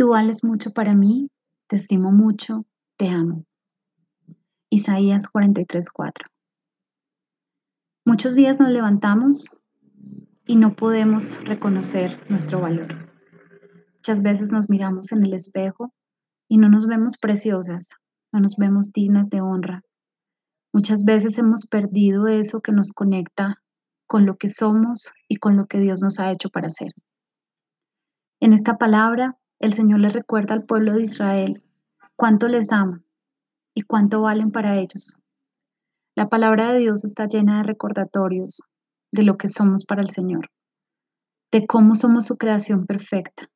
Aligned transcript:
Tú 0.00 0.08
vales 0.08 0.44
mucho 0.44 0.70
para 0.70 0.94
mí, 0.94 1.26
te 1.66 1.76
estimo 1.76 2.10
mucho, 2.10 2.64
te 2.96 3.10
amo. 3.10 3.44
Isaías 4.70 5.26
43:4. 5.30 6.26
Muchos 8.06 8.34
días 8.34 8.58
nos 8.58 8.70
levantamos 8.70 9.44
y 10.46 10.56
no 10.56 10.74
podemos 10.74 11.44
reconocer 11.44 12.18
nuestro 12.30 12.62
valor. 12.62 13.12
Muchas 13.96 14.22
veces 14.22 14.50
nos 14.52 14.70
miramos 14.70 15.12
en 15.12 15.22
el 15.22 15.34
espejo 15.34 15.92
y 16.48 16.56
no 16.56 16.70
nos 16.70 16.86
vemos 16.86 17.18
preciosas, 17.18 17.90
no 18.32 18.40
nos 18.40 18.56
vemos 18.56 18.92
dignas 18.94 19.28
de 19.28 19.42
honra. 19.42 19.82
Muchas 20.72 21.04
veces 21.04 21.36
hemos 21.36 21.66
perdido 21.66 22.26
eso 22.26 22.62
que 22.62 22.72
nos 22.72 22.92
conecta 22.92 23.62
con 24.06 24.24
lo 24.24 24.38
que 24.38 24.48
somos 24.48 25.12
y 25.28 25.36
con 25.36 25.58
lo 25.58 25.66
que 25.66 25.78
Dios 25.78 26.00
nos 26.00 26.20
ha 26.20 26.32
hecho 26.32 26.48
para 26.48 26.70
ser. 26.70 26.94
En 28.40 28.54
esta 28.54 28.78
palabra, 28.78 29.36
el 29.60 29.74
Señor 29.74 30.00
le 30.00 30.08
recuerda 30.08 30.54
al 30.54 30.64
pueblo 30.64 30.94
de 30.94 31.02
Israel 31.02 31.62
cuánto 32.16 32.48
les 32.48 32.72
ama 32.72 33.04
y 33.74 33.82
cuánto 33.82 34.22
valen 34.22 34.50
para 34.50 34.78
ellos. 34.78 35.18
La 36.16 36.30
palabra 36.30 36.72
de 36.72 36.78
Dios 36.78 37.04
está 37.04 37.26
llena 37.26 37.58
de 37.58 37.64
recordatorios 37.64 38.62
de 39.12 39.22
lo 39.22 39.36
que 39.36 39.48
somos 39.48 39.84
para 39.84 40.00
el 40.00 40.08
Señor, 40.08 40.50
de 41.52 41.66
cómo 41.66 41.94
somos 41.94 42.24
su 42.24 42.38
creación 42.38 42.86
perfecta, 42.86 43.50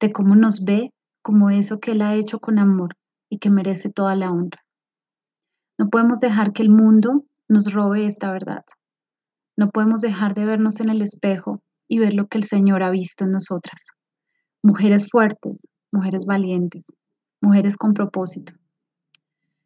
de 0.00 0.12
cómo 0.12 0.36
nos 0.36 0.64
ve 0.64 0.92
como 1.20 1.50
eso 1.50 1.80
que 1.80 1.92
Él 1.92 2.02
ha 2.02 2.14
hecho 2.14 2.38
con 2.38 2.60
amor 2.60 2.94
y 3.28 3.38
que 3.38 3.50
merece 3.50 3.90
toda 3.90 4.14
la 4.14 4.30
honra. 4.30 4.62
No 5.78 5.88
podemos 5.88 6.20
dejar 6.20 6.52
que 6.52 6.62
el 6.62 6.70
mundo 6.70 7.24
nos 7.48 7.72
robe 7.72 8.06
esta 8.06 8.30
verdad. 8.30 8.64
No 9.56 9.70
podemos 9.70 10.00
dejar 10.00 10.34
de 10.34 10.44
vernos 10.44 10.78
en 10.78 10.90
el 10.90 11.02
espejo 11.02 11.60
y 11.88 11.98
ver 11.98 12.14
lo 12.14 12.28
que 12.28 12.38
el 12.38 12.44
Señor 12.44 12.84
ha 12.84 12.90
visto 12.90 13.24
en 13.24 13.32
nosotras 13.32 13.99
mujeres 14.62 15.08
fuertes, 15.08 15.68
mujeres 15.90 16.26
valientes, 16.26 16.96
mujeres 17.40 17.76
con 17.78 17.94
propósito. 17.94 18.52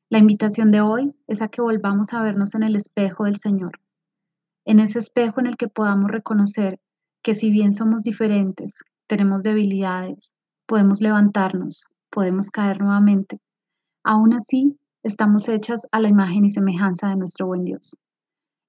La 0.09 0.19
invitación 0.19 0.71
de 0.71 0.81
hoy 0.81 1.17
es 1.27 1.43
a 1.43 1.49
que 1.49 1.63
volvamos 1.63 2.13
a 2.13 2.23
vernos 2.23 2.55
en 2.55 2.63
el 2.63 2.77
espejo 2.77 3.25
del 3.25 3.37
Señor, 3.37 3.81
en 4.65 4.79
ese 4.79 5.01
espejo 5.01 5.41
en 5.41 5.47
el 5.47 5.57
que 5.57 5.67
podamos 5.67 6.13
reconocer 6.13 6.79
que 7.23 7.35
si 7.35 7.51
bien 7.51 7.73
somos 7.73 8.05
diferentes, 8.05 8.85
tenemos 9.09 9.43
debilidades, 9.43 10.35
podemos 10.67 11.01
levantarnos, 11.01 11.97
podemos 12.11 12.51
caer 12.51 12.81
nuevamente, 12.81 13.41
aún 14.05 14.33
así 14.33 14.79
estamos 15.03 15.49
hechas 15.49 15.89
a 15.91 16.01
la 16.01 16.09
imagen 16.09 16.45
y 16.45 16.51
semejanza 16.51 17.09
de 17.09 17.17
nuestro 17.17 17.49
buen 17.49 17.65
Dios. 17.65 18.01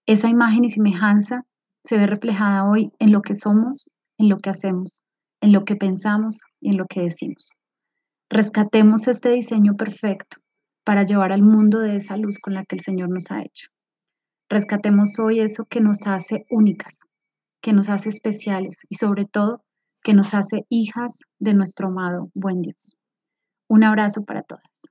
Esa 0.08 0.28
imagen 0.28 0.66
y 0.66 0.70
semejanza 0.70 1.46
se 1.84 1.98
ve 1.98 2.08
reflejada 2.08 2.68
hoy 2.68 2.92
en 2.98 3.12
lo 3.12 3.22
que 3.22 3.36
somos, 3.36 3.96
en 4.18 4.30
lo 4.30 4.38
que 4.38 4.50
hacemos, 4.50 5.05
en 5.46 5.52
lo 5.52 5.64
que 5.64 5.76
pensamos 5.76 6.42
y 6.60 6.72
en 6.72 6.78
lo 6.78 6.88
que 6.88 7.02
decimos. 7.02 7.54
Rescatemos 8.32 9.08
este 9.08 9.30
diseño 9.30 9.76
perfecto 9.76 10.38
para 10.84 11.04
llevar 11.04 11.32
al 11.32 11.44
mundo 11.44 11.80
de 11.80 11.98
esa 11.98 12.18
luz 12.18 12.40
con 12.40 12.56
la 12.56 12.66
que 12.66 12.76
el 12.78 12.82
Señor 12.82 13.10
nos 13.10 13.30
ha 13.30 13.44
hecho. 13.44 13.70
Rescatemos 14.50 15.20
hoy 15.20 15.42
eso 15.42 15.66
que 15.66 15.82
nos 15.82 16.08
hace 16.08 16.48
únicas, 16.50 17.02
que 17.62 17.74
nos 17.74 17.90
hace 17.90 18.10
especiales 18.10 18.82
y 18.90 18.96
sobre 18.96 19.26
todo 19.26 19.64
que 20.04 20.16
nos 20.16 20.34
hace 20.34 20.66
hijas 20.70 21.22
de 21.38 21.54
nuestro 21.54 21.90
amado 21.90 22.32
buen 22.34 22.64
Dios. 22.64 22.98
Un 23.68 23.84
abrazo 23.84 24.26
para 24.26 24.42
todas. 24.42 24.82